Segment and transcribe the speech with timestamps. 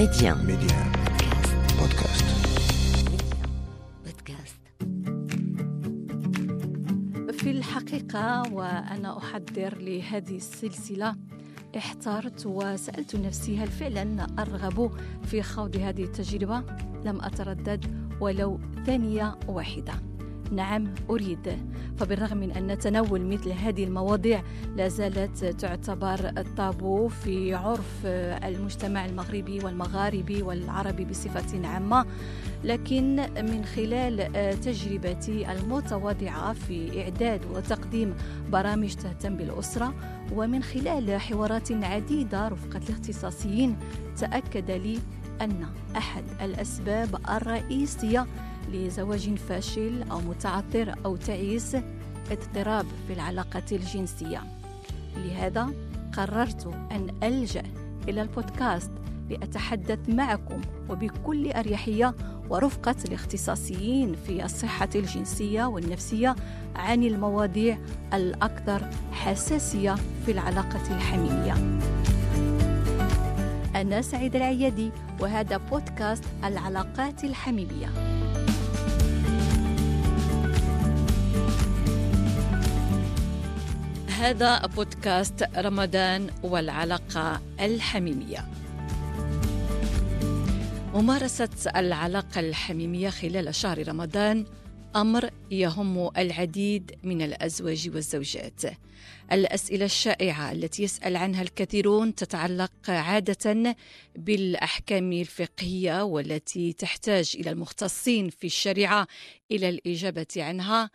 [0.00, 0.34] Média.
[0.34, 0.78] Média.
[1.80, 2.26] Podcast.
[4.06, 4.60] Podcast.
[7.32, 11.16] في الحقيقة وأنا أحضر لهذه السلسلة
[11.76, 14.90] احترت وسألت نفسي هل فعلا أرغب
[15.24, 16.62] في خوض هذه التجربة؟
[17.04, 19.92] لم أتردد ولو ثانية واحدة
[20.50, 21.58] نعم أريد.
[21.98, 24.42] فبالرغم من أن تناول مثل هذه المواضيع
[24.76, 28.06] لا زالت تعتبر الطابو في عرف
[28.44, 32.06] المجتمع المغربي والمغاربي والعربي بصفة عامة.
[32.64, 38.14] لكن من خلال تجربتي المتواضعة في إعداد وتقديم
[38.52, 39.94] برامج تهتم بالأسرة
[40.32, 43.76] ومن خلال حوارات عديدة رفقة الاختصاصيين
[44.16, 44.98] تأكد لي
[45.40, 48.26] أن أحد الأسباب الرئيسية
[48.72, 51.76] لزواج فاشل أو متعثر أو تعيس
[52.30, 54.42] اضطراب في العلاقة الجنسية.
[55.16, 55.70] لهذا
[56.16, 57.62] قررت أن ألجأ
[58.08, 58.90] إلى البودكاست
[59.30, 62.14] لأتحدث معكم وبكل أريحية
[62.50, 66.36] ورفقة الاختصاصيين في الصحة الجنسية والنفسية
[66.76, 67.78] عن المواضيع
[68.14, 69.94] الأكثر حساسية
[70.26, 71.80] في العلاقة الحميمية.
[73.76, 77.88] أنا سعيد العيادي وهذا بودكاست العلاقات الحميمية.
[84.20, 88.48] هذا بودكاست رمضان والعلاقة الحميمية
[90.94, 94.46] ممارسة العلاقة الحميمية خلال شهر رمضان
[94.96, 98.62] أمر يهم العديد من الأزواج والزوجات.
[99.32, 103.76] الأسئلة الشائعة التي يسأل عنها الكثيرون تتعلق عادة
[104.16, 109.06] بالأحكام الفقهية والتي تحتاج إلى المختصين في الشريعة
[109.50, 110.90] إلى الإجابة عنها.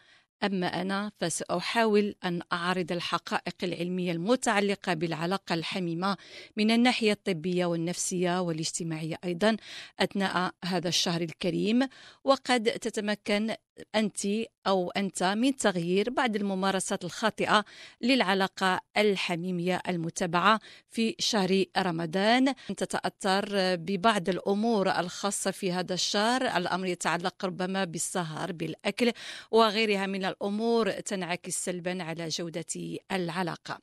[0.46, 6.18] أما أنا فسأحاول أن أعرض الحقائق العلمية المتعلقة بالعلاقة الحميمة
[6.58, 9.58] من الناحية الطبية والنفسية والاجتماعية أيضا
[10.00, 11.88] أثناء هذا الشهر الكريم.
[12.24, 13.56] وقد تتمكن
[13.96, 14.28] أنت
[14.68, 17.66] أو أنت من تغيير بعض الممارسات الخاطئة
[18.02, 20.59] للعلاقة الحميمية المتبعة
[20.90, 22.53] في شهر رمضان.
[22.78, 26.42] تتأثر ببعض الأمور الخاصة في هذا الشهر.
[26.42, 29.12] الأمر يتعلق ربما بالسهر بالأكل
[29.52, 33.80] وغيرها من الأمور تنعكس سلبا على جودة العلاقة.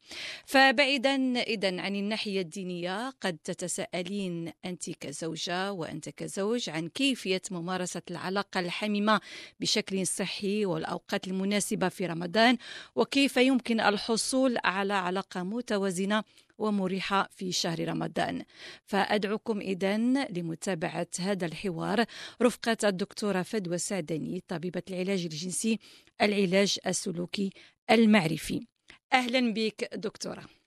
[0.47, 8.61] فبعيدا إذا عن الناحية الدينية قد تتساءلين أنت كزوجة وأنت كزوج عن كيفية ممارسة العلاقة
[8.61, 9.21] الحميمة
[9.61, 12.57] بشكل صحي والأوقات المناسبة في رمضان
[12.95, 16.25] وكيف يمكن الحصول على علاقة متوازنة
[16.59, 18.45] ومريحة في شهر رمضان.
[18.85, 19.97] فأدعوكم إذا
[20.31, 22.05] لمتابعة هذا الحوار.
[22.43, 25.79] رفقة الدكتورة فدوى سعدني طبيبة العلاج الجنسي
[26.23, 27.51] العلاج السلوكي
[27.91, 28.67] المعرفي.
[29.13, 30.62] أهلا بك دكتورة.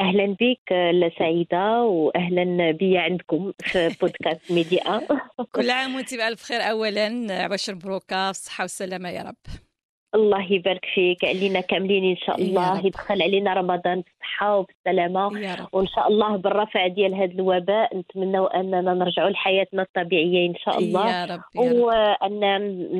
[0.00, 0.72] أهلا بك
[1.18, 5.00] سعيده وأهلا بي عندكم في بودكاست ميديا.
[5.54, 6.60] كل عام وأنت بألف خير.
[6.60, 9.65] اولا عواشر مبروكة بالصحه والسلامه يا رب.
[10.14, 15.26] الله يبارك فيك علينا كاملين إن شاء الله يدخل علينا رمضان بالصحة وبالسلامه.
[15.72, 21.10] وإن شاء الله بالرفع ديال هذا الوباء نتمنوا أننا نرجعوا لحياتنا الطبيعية إن شاء الله.
[21.10, 21.76] يا رب يا رب.
[21.76, 22.40] وأن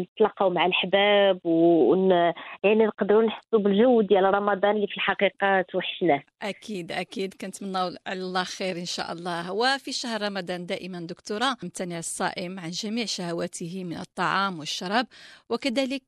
[0.01, 6.23] نتلاقاو مع الحباب ون يعني نقدروا نحسوا بالجو ديال رمضان اللي في الحقيقة توحشناه.
[6.43, 7.35] أكيد أكيد.
[7.35, 9.53] كنتمنى على الله خير إن شاء الله.
[9.53, 15.07] وفي شهر رمضان دائما دكتورة يمتنع الصائم عن جميع شهواته من الطعام والشراب
[15.51, 16.03] وكذلك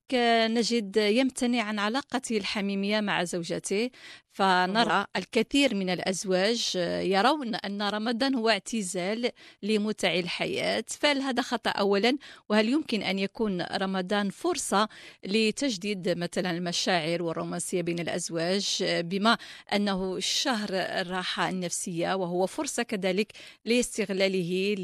[0.50, 3.90] نجد يمتنع عن علاقته الحميمية مع زوجته
[4.38, 6.72] فنرى الكثير من الأزواج
[7.02, 9.30] يرون أن رمضان هو اعتزال
[9.62, 10.84] لمتع الحياة.
[10.88, 12.18] فهل هذا خطأ اولا؟
[12.48, 14.88] وهل يمكن أن يكون رمضان فرصة
[15.24, 19.38] لتجديد مثلا المشاعر والرومانسية بين الأزواج بما
[19.72, 23.32] أنه شهر الراحة النفسية وهو فرصة كذلك
[23.64, 24.74] لاستغلاله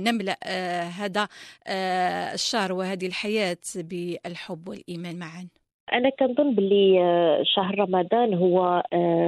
[0.00, 0.38] لنملأ
[0.88, 1.28] هذا
[2.34, 5.61] الشهر وهذه الحياة بالحب والإيمان معا؟
[5.92, 6.98] أنا كنظن باللي
[7.44, 8.82] شهر رمضان هو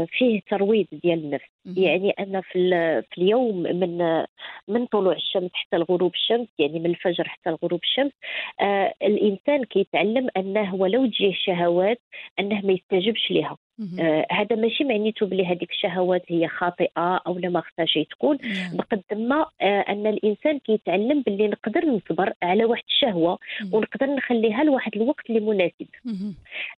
[0.08, 1.44] فيه ترويض ديال النفس.
[1.66, 2.70] يعني أنا في
[3.10, 3.98] في اليوم من
[4.68, 8.12] من طلوع الشمس حتى الغروب الشمس يعني من الفجر حتى الغروب الشمس
[8.60, 12.00] آه الإنسان كيتعلم أنه ولو تجيه شهوات
[12.40, 13.56] أنه ما يستجبش لها
[14.00, 18.38] آه هذا ماشي معنيته بلي هذيك الشهوات هي خاطئة أو لا ما خصهاش تكون.
[18.74, 23.38] بقد ما آه أن الإنسان كيتعلم باللي نقدر نصبر على واحد الشهوة
[23.72, 25.86] ونقدر نخليها لواحد الوقت اللي مناسب.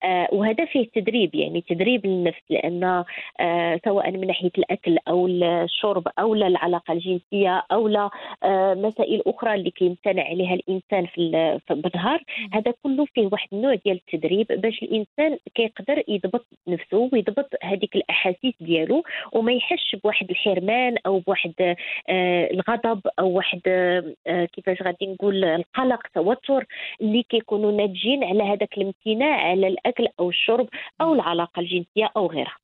[0.05, 3.05] آه وهذا فيه تدريب يعني تدريب للنفس لأن
[3.41, 8.11] آه سواء من ناحية الأكل أو الشرب أو العلاقة الجنسية أو لا
[8.43, 14.01] آه مسائل أخرى اللي كيمتنع عليها الإنسان في بالنهار هذا كله فيه واحد النوع ديال
[14.09, 16.84] التدريب باش الإنسان كيقدر يضبط نفسه.
[16.85, 19.03] نفسه ويضبط هذيك الأحاسيس ديالو
[19.33, 21.77] وما يحسش بواحد الحرمان أو بواحد
[22.09, 26.67] آه الغضب أو واحد آه كيفاش غادي نقول القلق توتر
[27.01, 30.69] اللي كيكونوا ناتجين على هذاك الامتناع على الأكل أو الشرب
[31.01, 32.64] أو العلاقة الجنسية أو غيرها.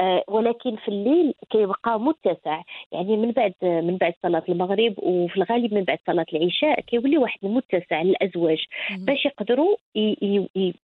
[0.00, 2.62] آه ولكن في الليل كيبقى متسع.
[2.92, 7.38] يعني من بعد من بعد صلاة المغرب وفي الغالب من بعد صلاة العشاء كيولي واحد
[7.44, 8.64] المتسع للأزواج
[8.98, 9.76] باش يقدروا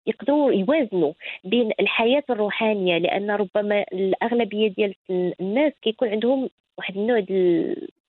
[0.07, 1.13] يقدروا يوازنوا
[1.45, 4.95] بين الحياة الروحانية لأن ربما الأغلبية ديال
[5.41, 6.49] الناس كيكون عندهم
[6.79, 7.25] واحد النوع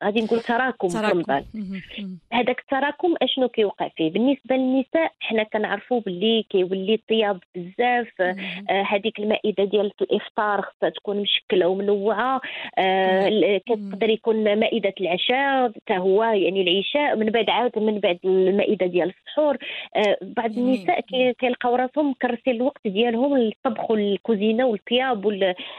[0.04, 1.44] غادي نقول تراكم رمضان.
[2.34, 8.22] هذاك التراكم أشنو كيوقع فيه بالنسبة للنساء حنا كنعرفوا باللي كيولي الطياب بزاف.
[8.70, 12.42] هذيك آه المائدة ديال الإفطار خصها تكون مشكلة ومنوعة.
[12.78, 18.86] آه كتقدر يكون مائدة العشاء حتى هو يعني العشاء من بعد عاود من بعد المائدة
[18.86, 19.58] ديال السحور.
[19.96, 21.00] آه بعض النساء
[21.40, 25.26] كيلقاو راسهم مكرسين الوقت ديالهم للطبخ والكوزينة والطياب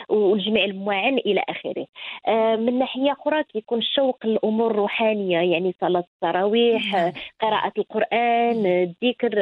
[0.08, 1.86] والجميع المعن إلى آخره.
[2.28, 7.12] آه من ناحية أخرى كيكون الشوق تسوق الأمور الروحانية يعني صلاة التراويح نعم.
[7.40, 9.40] قراءة القرآن الذكر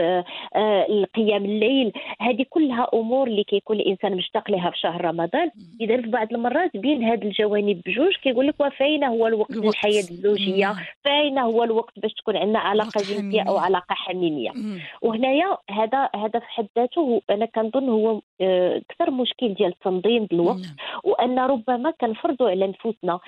[0.57, 5.51] آه، القيام الليل هذه كلها أمور اللي كيكون الإنسان مشتاق لها في شهر رمضان.
[5.81, 10.75] إذا في بعض المرات بين هذه الجوانب بجوج كيقول لك وفين هو الوقت للحياة الزوجية
[11.03, 14.51] فين هو الوقت باش تكون عندنا علاقة جنسية أو علاقة حميمية.
[15.03, 20.57] وهنايا هذا هذا في حد ذاته أنا كنظن هو آه، أكثر مشكل ديال تنظيم الوقت.
[20.59, 20.77] نعم.
[21.05, 23.21] وأن ربما كنفرضوا على نفوسنا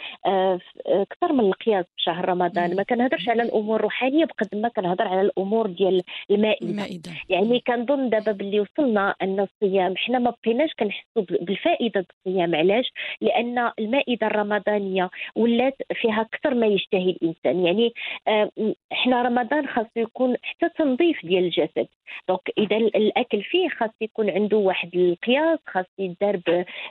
[0.87, 2.77] أكثر أكثر من القياس في شهر رمضان.
[2.77, 7.11] ما كنهضرش على الأمور الروحانيه بقد ما كنهضر على الأمور ديال المائدة, المائدة.
[7.29, 12.55] يعني كنظن دابا باللي وصلنا أن الصيام حنا ما بقيناش كنحسوا بالفائدة الصيام.
[12.55, 17.67] علاش؟ لأن المائدة الرمضانية ولات فيها أكثر ما يشتهي الإنسان.
[17.67, 17.93] يعني
[18.29, 18.51] آه،
[18.93, 21.89] حنا رمضان خاص يكون حتى تنظيف ديال الجسد.
[22.29, 26.41] دونك إذا الأكل فيه خاص يكون عنده واحد القياس خاص يدار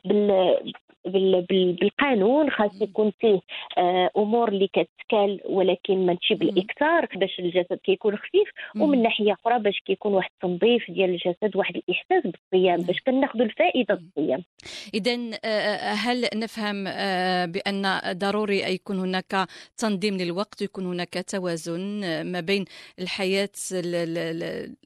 [0.05, 0.55] بال
[1.81, 3.39] بالقانون خاص يكون فيه
[4.25, 8.49] آه، امور اللي كتكال ولكن ماشي بالإكثار باش الجسد كيكون خفيف
[8.79, 13.93] ومن ناحية أخرى باش كيكون واحد التنظيف ديال الجسد واحد الإحساس بالصيام باش كناخذوا الفائدة
[13.93, 14.43] الصيام.
[14.93, 15.13] اذا
[15.45, 16.83] آه، آه، هل نفهم
[17.51, 21.81] بأن ضروري يكون هناك تنظيم للوقت ويكون هناك توازن
[22.31, 22.65] ما بين
[22.99, 23.49] الحياة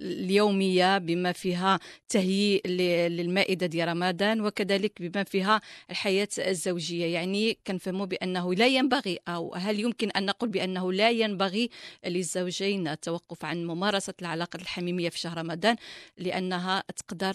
[0.02, 2.68] اليومية بما فيها تهيئ
[3.10, 7.06] للمائدة ديال رمضان وكذلك بما فيها الحياة الحياة الزوجية.
[7.06, 11.70] يعني كنفهموا بأنه لا ينبغي أو هل يمكن أن نقول بأنه لا ينبغي
[12.06, 15.76] للزوجين التوقف عن ممارسة العلاقة الحميمية في شهر رمضان
[16.18, 17.34] لأنها تقدر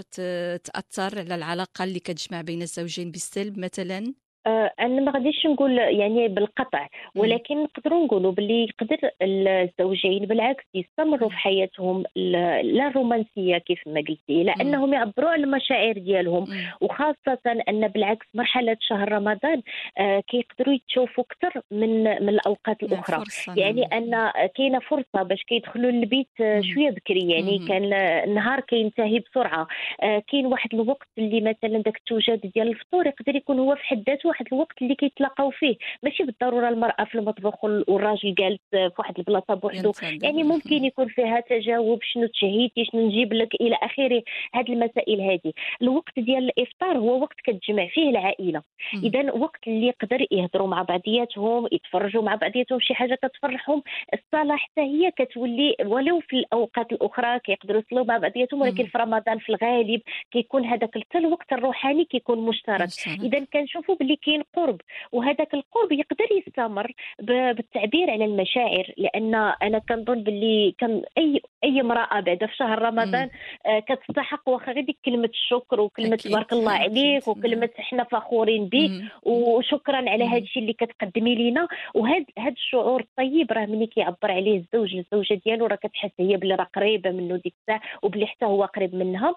[0.58, 6.88] تأثر على العلاقة اللي كتجمع بين الزوجين بالسلب مثلا؟ أنا ما غاديش نقول يعني بالقطع
[7.16, 14.42] ولكن نقدروا نقولوا باللي يقدر الزوجين بالعكس يستمروا في حياتهم لا الرومانسيه كيف ما قلتي
[14.42, 16.46] لانهم يعبروا على المشاعر ديالهم.
[16.80, 19.62] وخاصة أن بالعكس مرحلة شهر رمضان
[19.98, 23.24] آه، كيقدروا يتشوفوا أكثر من من الأوقات الأخرى.
[23.56, 27.92] يعني أن كاينة فرصة باش كيدخلوا للبيت آه، شوية بكري يعني كان
[28.28, 29.66] النهار كينتهي بسرعة.
[30.00, 34.33] كاين واحد الوقت اللي مثلا داك التوجد ديال الفطور يقدر يكون هو في حد ذاته
[34.34, 35.76] واحد الوقت اللي كيتلاقاو فيه.
[36.02, 39.92] ماشي بالضرورة المرأة في المطبخ والراجل جالس في واحد البلاصة بوحدو.
[40.22, 44.22] يعني ممكن يكون فيها تجاوب شنو تشهيتي شنو نجيب لك إلى آخره.
[44.54, 45.52] هذه المسائل هذه
[45.82, 48.62] الوقت ديال الإفطار هو وقت كتجمع فيه العائلة.
[48.94, 53.82] إذا وقت اللي يقدر يهضروا مع بعضياتهم يتفرجوا مع بعضياتهم شي حاجة كتفرحهم
[54.14, 59.38] الصلاة حتى هي كتولي ولو في الأوقات الأخرى كيقدروا يصلوا مع بعضياتهم ولكن في رمضان
[59.38, 62.88] في الغالب كيكون هذاك حتى الوقت الروحاني كيكون مشترك.
[63.22, 64.80] إذا كنشوفوا باللي كاين قرب
[65.12, 72.20] وهذاك القرب يقدر يستمر بالتعبير على المشاعر لأن أنا كنظن باللي كان اي أي امرأة
[72.20, 73.30] بعد في شهر رمضان
[73.66, 78.90] آه كتستحق واخا غير ديك كلمة الشكر وكلمة تبارك الله عليك وكلمة إحنا فخورين بك
[79.22, 81.68] وشكرا على هذا الشيء اللي كتقدمي لينا.
[81.94, 86.54] وهذا هذا الشعور الطيب راه ملي كيعبر عليه الزوج للزوجه ديالو راه كتحس هي بلي
[86.54, 89.34] راه قريبة منه ديك الساعة وبلي حتى هو قريب منها.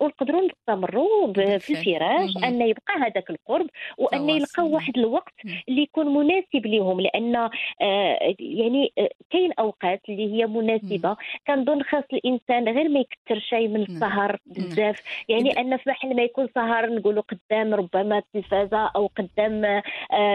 [0.00, 3.66] ونقدروا نستمروا في الفراش أن يبقى هذاك القرب.
[4.12, 5.34] وان يلقاو واحد الوقت
[5.68, 11.16] اللي يكون مناسب لهم لأن آه يعني آه كاين أوقات اللي هي مناسبة.
[11.46, 13.80] كنظن خاص الإنسان غير ما يكثر شيء من.
[13.82, 14.38] السهر.
[14.46, 15.02] بزاف.
[15.28, 19.82] يعني أن في بحال ما يكون سهر نقولوا قدام ربما التلفازة أو قدام آه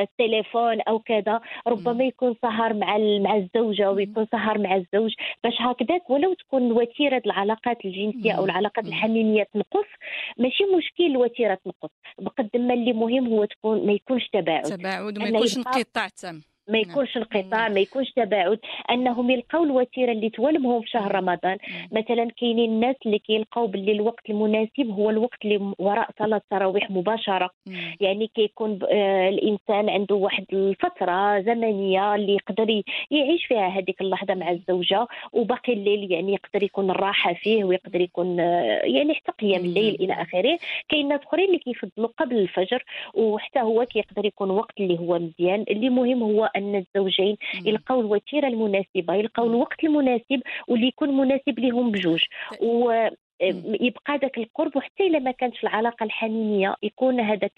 [0.02, 5.14] التليفون أو كذا ربما يكون سهر مع مع الزوجة ويكون سهر مع الزوج.
[5.44, 9.88] باش هكذاك ولو تكون وتيرة العلاقات الجنسية أو العلاقات الحميمية تنقص
[10.38, 11.90] ماشي مشكل الوتيره تنقص.
[12.20, 16.78] بقد ما اللي مهم هو تكون ما يكونش تباعد تباعد وما يكونش انقطاع تام ما
[16.78, 18.60] يكونش انقطاع ما يكونش تباعد
[18.92, 21.58] أنهم يلقاو الوتيرة اللي تولمهم في شهر رمضان.
[21.92, 27.50] مثلا كاينين الناس اللي كيلقاو باللي الوقت المناسب هو الوقت اللي وراء صلاة التراويح مباشرة.
[28.02, 32.82] يعني كيكون آه الإنسان عنده واحد الفترة زمنية اللي يقدر
[33.12, 38.40] يعيش فيها هذيك اللحظة مع الزوجة وباقي الليل يعني يقدر يكون الراحه فيه ويقدر يكون
[38.40, 40.58] آه يعني حتى قيام الليل إلى آخره.
[40.90, 45.66] كاين ناس أخرين اللي كيفضلوا قبل الفجر وحتى هو كيقدر يكون وقت اللي هو مزيان.
[45.70, 51.92] اللي مهم هو أن الزوجين يلقاو الوتيرة المناسبة يلقاو الوقت المناسب واللي يكون مناسب لهم
[51.92, 52.24] بجوج.
[52.62, 53.08] و
[53.42, 57.52] يبقى ذاك القرب وحتى إلا ما كانتش العلاقة الحميميه يكون هذاك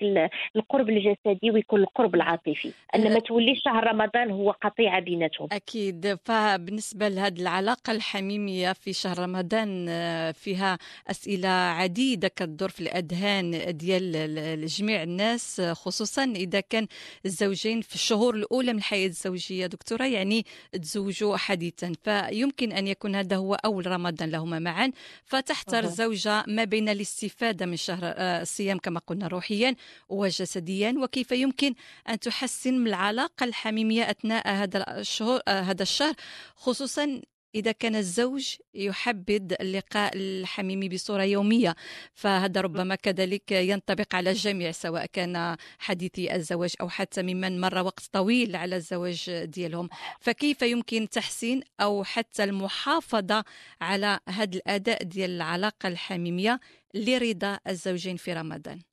[0.56, 2.72] القرب الجسدي ويكون القرب العاطفي.
[2.96, 5.48] أن ما توليش شهر رمضان هو قطيعه بيناتهم.
[5.52, 6.18] أكيد.
[6.26, 14.66] فبالنسبة لهذه العلاقة الحميمية في شهر رمضان آه، فيها أسئلة عديدة كتدور في الأذهان ديال
[14.66, 16.88] جميع الناس خصوصا إذا كان
[17.26, 19.66] الزوجين في الشهور الأولى من الحياة الزوجية.
[19.66, 24.92] دكتورة يعني تزوجوا حديثا فيمكن أن يكون هذا هو أول رمضان لهما معا.
[25.26, 29.76] فتحت تختار الزوجة ما بين الاستفادة من شهر آه، الصيام كما قلنا روحيا
[30.10, 31.74] وجسديا وكيف يمكن
[32.10, 36.14] أن تحسن من العلاقة الحميمية أثناء هذا الشهر آه، هذا الشهر
[36.56, 37.22] خصوصا
[37.56, 41.76] إذا كان الزوج يحبذ اللقاء الحميمي بصورة يومية
[42.14, 48.10] فهذا ربما كذلك ينطبق على الجميع سواء كان حديثي الزواج أو حتى ممن مر وقت
[48.12, 49.90] طويل على الزواج ديالهم.
[50.20, 53.44] فكيف يمكن تحسين أو حتى المحافظة
[53.82, 56.60] على هذا الأداء ديال العلاقة الحميمية
[56.94, 58.87] لرضا الزوجين في رمضان؟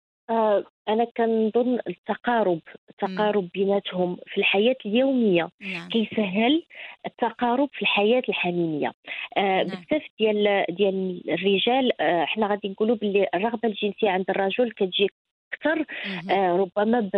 [0.88, 5.88] أنا كنظن التقارب التقارب بيناتهم في الحياة اليومية نعم.
[5.88, 6.62] كيسهل
[7.06, 8.92] التقارب في الحياة الحميمية
[9.36, 9.66] آه نعم.
[9.66, 15.10] بزاف ديال ديال الرجال آه إحنا غادي نقولوا باللي الرغبة الجنسية عند الرجل كتجي
[15.54, 15.84] أكثر
[16.30, 17.10] آه ربما ب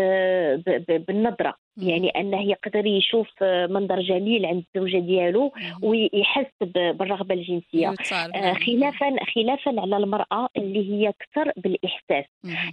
[0.67, 5.53] ب بالنظرة يعني أنه يقدر يشوف منظر جميل عند الزوجة ديالو
[5.83, 7.89] ويحس بالرغبة الجنسية.
[8.35, 12.25] آه خلافا خلافا على المرأة اللي هي أكثر بالإحساس.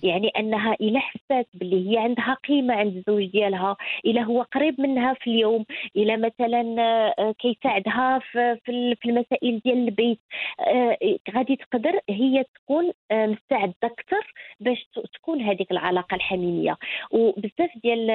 [0.04, 5.14] يعني أنها إلى حسات باللي هي عندها قيمة عند الزوج ديالها إلى هو قريب منها
[5.14, 6.76] في اليوم إلى مثلا
[7.20, 8.20] آه كيساعدها
[8.66, 10.20] في المسائل ديال البيت.
[10.60, 10.98] آه
[11.36, 16.78] غادي تقدر هي تكون مستعدة أكثر باش تكون هذيك العلاقة الحميمية.
[17.12, 18.12] وبزاف ديال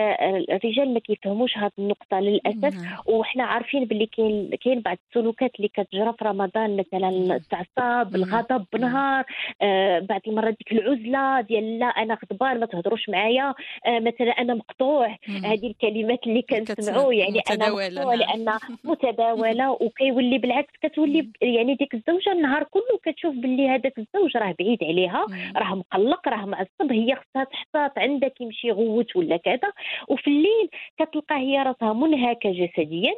[0.50, 2.82] الرجال الرجال ما كيفهموش هذه النقطة للأسف.
[2.82, 2.98] نعم.
[3.06, 9.24] وحنا عارفين باللي كاين كاين بعض السلوكات اللي كتجرى في رمضان مثلا التعصب الغضب بنهار
[9.62, 13.54] آه بعض المرات ديك العزلة ديال لا أنا غضبان ما تهضروش معايا
[13.86, 15.16] آه مثلا أنا مقطوع.
[15.28, 18.14] هذه الكلمات اللي كنسمعوا يعني أنا مقطوع نعم.
[18.14, 24.54] لأن متداولة وكيولي بالعكس كتولي يعني ديك الزوجة النهار كله كتشوف باللي هذاك الزوج راه
[24.58, 29.72] بعيد عليها راه مقلق راه معصب هي خصها تحتاط عندك يمشي يغوت ولا كذا.
[30.08, 30.67] وفي الليل
[30.98, 33.14] كتلقى هي راسها منهكة جسديا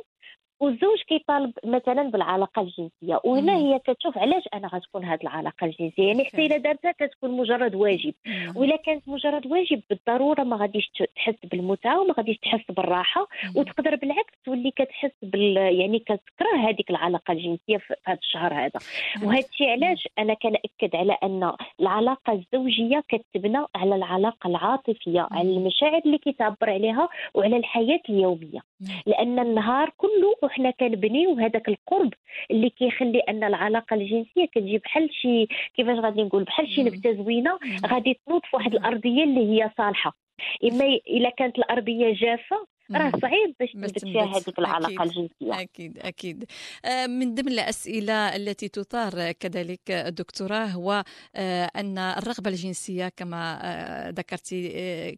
[0.61, 6.07] والزوج كيطالب مثلا بالعلاقة الجنسية وهنا هي كتشوف علاش أنا غتكون هذه العلاقة الجنسية.
[6.07, 8.15] يعني حتى الا دارتها كتكون مجرد واجب.
[8.57, 13.29] ولا كانت مجرد واجب بالضرورة ما غاديش تحس بالمتعة وما غاديش تحس بالراحة.
[13.57, 18.81] وتقدر بالعكس تولي كتحس بال يعني كتكره هذيك العلاقة الجنسية في هذا الشهر هذا.
[19.25, 26.01] وهذا الشيء علاش أنا كنأكد على أن العلاقة الزوجية كتبنى على العلاقة العاطفية على المشاعر
[26.07, 28.61] اللي كيتعبر عليها وعلى الحياة اليومية.
[29.07, 32.15] لأن النهار كله وحنا كنبنيو هذاك القرب
[32.51, 37.59] اللي كيخلي أن العلاقة الجنسية كتجي بحال شي كيفاش غادي نقول؟ بحال شي نبتة زوينة
[37.87, 40.17] غادي تنوض في واحد الأرضية اللي هي صالحة.
[40.65, 45.01] إما إلا كانت الأرضية جافة راه صعيب باش تثبت فيها هذيك العلاقة أكيد.
[45.01, 45.61] الجنسية.
[45.61, 46.45] أكيد أكيد.
[46.85, 51.05] آه، من ضمن الأسئلة التي تثار كذلك دكتورة هو
[51.37, 54.69] آه، أن الرغبة الجنسية كما آه، ذكرتي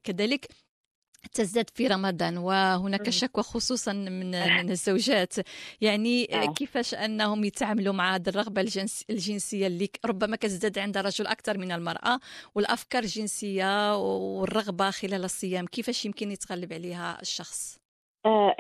[0.05, 0.47] كذلك
[1.35, 5.35] تزداد في رمضان وهناك شكوى خصوصا من من الزوجات.
[5.81, 6.53] يعني آه.
[6.53, 11.73] كيفاش أنهم يتعاملوا مع هذه الرغبة الجنس الجنسية اللي ربما كتزداد عند الرجل أكثر من
[11.73, 12.21] المرأة
[12.55, 17.82] والأفكار الجنسية والرغبة خلال الصيام كيفاش يمكن يتغلب عليها الشخص؟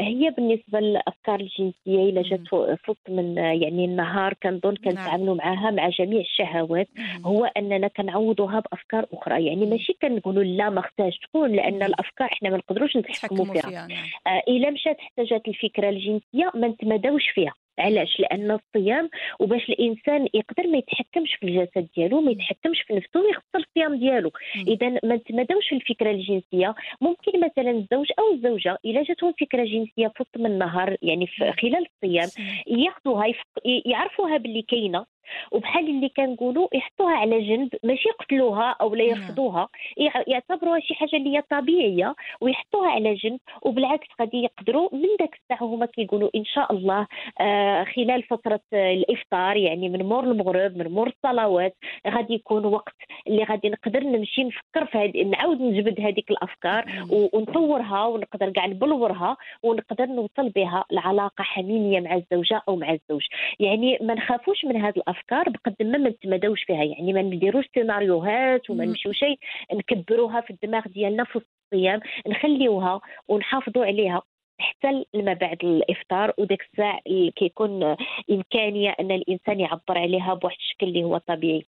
[0.00, 4.74] هي بالنسبة للأفكار الجنسية إلا جات فوق من يعني النهار كنظن نعم.
[4.84, 6.88] كنتعاملوا معها مع جميع الشهوات.
[7.24, 9.46] هو أننا كنعوضوها بأفكار أخرى.
[9.46, 13.86] يعني ماشي كنقولوا لا ما خصهاش تكون لأن الأفكار إحنا ما نقدروش نتحكموا فيها.
[13.86, 14.06] نعم.
[14.26, 17.54] آه إلا مشات احتاجت الفكرة الجنسية ما نتمداوش فيها.
[17.78, 19.10] علاش؟ لأن الصيام
[19.40, 24.30] وباش الإنسان يقدر ما يتحكمش في الجسد ديالو ما يتحكمش في نفسه ويخسر الصيام ديالو.
[24.68, 30.24] إذا ما نتمداوش الفكرة الجنسية ممكن مثلا الزوج أو الزوجة إلا جاتهم فكرة جنسية في
[30.36, 32.28] من النهار يعني في خلال الصيام
[32.66, 33.32] ياخذوها
[33.64, 35.04] يعرفوها باللي كاينة.
[35.52, 39.10] وبحال اللي كنقولوا يحطوها على جنب ماشي يقتلوها أو لا نعم.
[39.22, 45.08] يرفضوها يع- يعتبروها شي حاجة اللي هي طبيعية ويحطوها على جنب وبالعكس غادي يقدروا من
[45.20, 47.06] داك الساعة هما كيقولوا إن شاء الله
[47.40, 51.76] آه خلال فترة آه، الإفطار يعني من مور المغرب من مور الصلوات
[52.08, 52.94] غادي يكون وقت
[53.26, 58.66] اللي غادي نقدر نمشي نفكر في هذه نعاود نجبد هذيك الأفكار و- ونطورها ونقدر كاع
[58.66, 63.22] نبلورها ونقدر نوصل بها لعلاقة حميمية مع الزوجة أو مع الزوج.
[63.60, 65.21] يعني ما نخافوش من هذه الأفكار.
[65.30, 68.84] بقد ما ما نتمداوش فيها يعني ما نديروش سيناريوهات وما.
[68.84, 69.38] نمشيو شيء
[69.72, 71.40] نكبروها في الدماغ ديالنا في
[71.72, 74.22] الصيام نخليوها ونحافظوا عليها
[74.58, 77.00] حتى ما بعد الإفطار وداك الساعة
[77.36, 77.96] كيكون
[78.30, 81.66] إمكانية أن الإنسان يعبر عليها بواحد الشكل اللي هو طبيعي.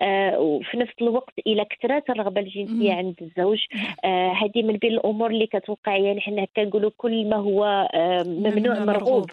[0.00, 2.92] آه وفي نفس الوقت إلى كثرت الرغبة الجنسية.
[2.92, 3.66] عند الزوج
[4.04, 8.78] آه هذه من بين الأمور اللي كتوقع يعني حنا كنقولوا كل ما هو آه ممنوع
[8.78, 9.26] مرغوب.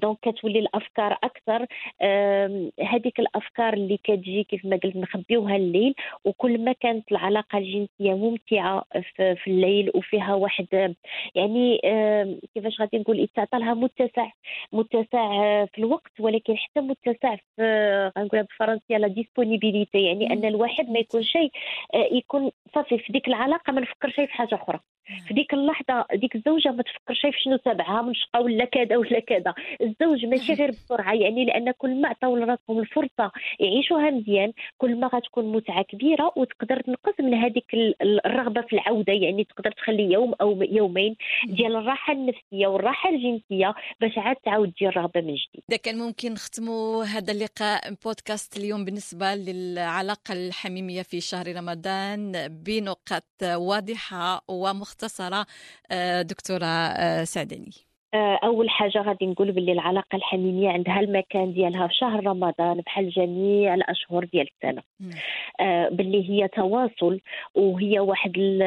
[0.00, 1.66] donc كتولي الأفكار أكثر.
[2.82, 5.94] هذيك الأفكار اللي كتجي كيف ما قلت نخبيوها الليل
[6.24, 8.84] وكل ما كانت العلاقة الجنسية ممتعة
[9.16, 10.94] في, الليل وفيها واحد
[11.34, 14.30] يعني آم، كيفاش غادي نقول تعطى لها متسع
[14.72, 20.44] متسع آه، في الوقت ولكن حتى متسع في آه، غنقولها بالفرنسية la disponibilité يعني أن
[20.44, 21.50] الواحد ما يكون شيء
[21.94, 24.80] آه، يكون صافي في ديك العلاقة ما نفكر شيء في حاجة أخرى.
[25.28, 29.18] في ديك اللحظة ديك الزوجة ما تفكرش في شنو تابعها من شقه ولا كذا ولا
[29.20, 29.54] كذا.
[29.80, 35.06] الزوج ماشي غير بسرعة يعني لأن كل ما عطاو لراسهم الفرصة يعيشوها مزيان كل ما
[35.06, 39.12] غتكون متعة كبيرة وتقدر تنقص من هذيك ال- ال- الرغبة في العودة.
[39.12, 44.88] يعني تقدر تخلي يوم أو يومين ديال الراحة النفسية والراحة الجنسية باش عاد تعاود تجي
[44.88, 45.62] الرغبة من جديد.
[45.70, 53.24] إذا كان ممكن نختموا هذا اللقاء بودكاست اليوم بالنسبة للعلاقة الحميمية في شهر رمضان بنقاط
[53.42, 55.46] واضحة ومختصرة
[55.90, 57.85] آه، دكتورة آه، سعدني
[58.44, 63.74] أول حاجة غادي نقول باللي العلاقة الحميميه عندها المكان ديالها في شهر رمضان بحال جميع
[63.74, 64.82] الأشهر ديال السنة.
[65.60, 67.20] آه، باللي هي تواصل
[67.54, 68.62] وهي واحد ال-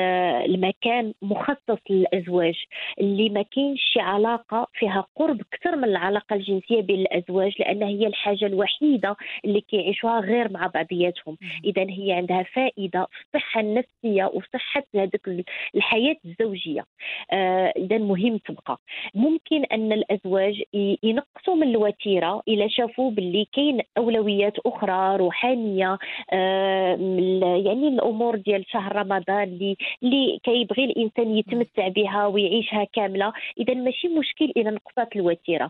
[0.46, 2.56] المكان مخصص للأزواج
[3.00, 8.08] اللي ما كاينش شي علاقة فيها قرب أكثر من العلاقة الجنسية بين الأزواج لأن هي
[8.08, 9.16] الحاجة الوحيدة
[9.46, 11.38] اللي كيعيشوها غير مع بعضياتهم.
[11.66, 16.86] اذا هي عندها فائدة في الصحة النفسية وصحه هذيك الحياة الزوجية
[17.32, 18.80] آه، اذا مهم تبقى
[19.16, 19.39] ممكن
[19.72, 20.64] أن الأزواج
[21.04, 25.98] ينقصوا من الوتيرة إلى شافوا باللي كاين أولويات أخرى روحانية
[26.34, 26.96] آه،
[27.66, 33.34] يعني الأمور ديال شهر رمضان اللي اللي كيبغي الإنسان يتمتع بها ويعيشها كاملة.
[33.60, 35.70] إذا ماشي مشكل إلى نقصات الوتيرة.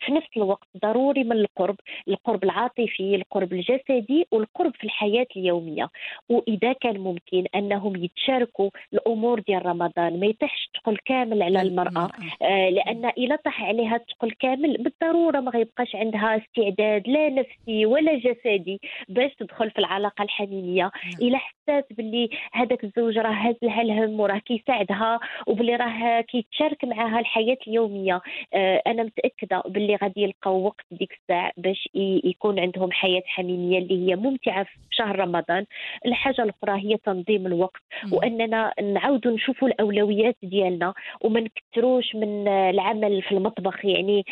[0.00, 1.76] في نفس الوقت ضروري من القرب
[2.08, 5.88] القرب العاطفي القرب الجسدي والقرب في الحياة اليومية.
[6.28, 12.08] وإذا كان ممكن أنهم يتشاركوا الأمور ديال رمضان ما يطيحش الثقل كامل على المرأة
[12.42, 12.68] آه،
[13.06, 18.80] لأن إلا طاح عليها الثقل كامل بالضرورة ما غيبقاش عندها استعداد لا نفسي ولا جسدي
[19.08, 20.90] باش تدخل في العلاقة الحميميه
[21.22, 27.20] إلا حسات باللي هذاك الزوج راه هاز لها الهم وراه كيساعدها وباللي راه كيتشارك معها
[27.20, 28.20] الحياة اليومية.
[28.54, 31.88] آه، أنا متأكدة باللي غادي يلقاو وقت ديك الساعة باش
[32.24, 35.64] يكون عندهم حياة حميميه اللي هي ممتعة في شهر رمضان.
[36.06, 43.22] الحاجة الأخرى هي تنظيم الوقت وأننا نعاودوا نشوفوا الأولويات ديالنا وما نكثروش من آه، العمل
[43.22, 44.24] في المطبخ يعني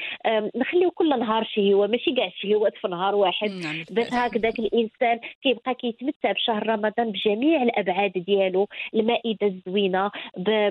[0.57, 3.51] نخليو كل نهار شهوه ماشي كاع شهوات في نهار واحد.
[3.51, 10.11] نعم باش هكذاك الإنسان كيبقى كيتمتع بشهر رمضان بجميع الأبعاد ديالو المائدة الزوينة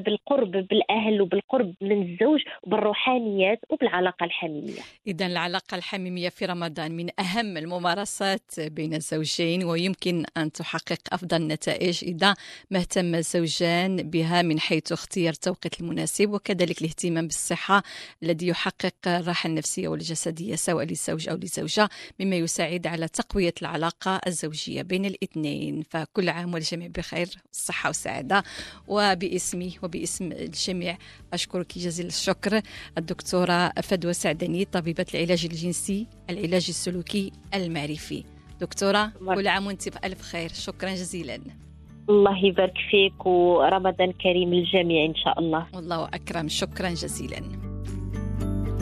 [0.05, 4.81] بالقرب بالأهل وبالقرب من الزوج بالروحانيات وبالعلاقة الحميمية.
[5.07, 12.03] إذا العلاقة الحميمية في رمضان من أهم الممارسات بين الزوجين ويمكن أن تحقق أفضل النتائج
[12.03, 12.35] إذا
[12.71, 17.27] ما اهتم الزوجان بها من حيث اختيار التوقيت المناسب وكذلك الاهتمام
[17.73, 17.83] بالصحة
[18.23, 24.81] الذي يحقق الراحة النفسية والجسدية سواء للزوج أو للزوجة مما يساعد على تقوية العلاقة الزوجية
[24.81, 25.83] بين الاثنين.
[25.89, 28.43] فكل عام والجميع بخير الصحة والسعادة
[28.87, 30.97] وباسمي وباسم الجميع
[31.33, 32.61] أشكرك جزيل الشكر
[32.97, 38.23] الدكتورة فدوى سعدني طبيبة العلاج الجنسي العلاج السلوكي المعرفي.
[38.61, 39.13] دكتورة.
[39.35, 40.53] كل عام وانت بألف خير.
[40.53, 41.62] شكرا جزيلا.
[42.09, 45.65] الله يبارك فيك ورمضان كريم للجميع إن شاء الله.
[45.73, 46.47] والله أكرم.
[46.47, 47.39] شكرا جزيلا.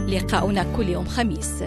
[0.10, 1.63] لقاؤنا كل يوم خميس.